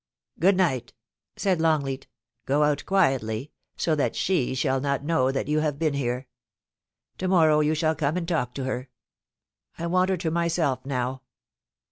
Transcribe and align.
'Good 0.39 0.57
night,' 0.57 0.93
said 1.35 1.61
longleat 1.61 2.07
'Go 2.47 2.63
out 2.63 2.87
quietly, 2.87 3.51
so 3.77 3.93
that 3.93 4.15
she 4.15 4.55
shall 4.55 4.81
not 4.81 5.03
know 5.03 5.31
that 5.31 5.47
you 5.47 5.59
have 5.59 5.77
been 5.77 5.93
here. 5.93 6.25
To 7.19 7.27
morrow 7.27 7.59
you 7.59 7.75
shall 7.75 7.93
come 7.93 8.17
and 8.17 8.27
Ulk 8.31 8.55
to 8.55 8.63
her; 8.63 8.89
I 9.77 9.85
want 9.85 10.09
her 10.09 10.17
to 10.17 10.31
myself 10.31 10.83
now. 10.87 11.21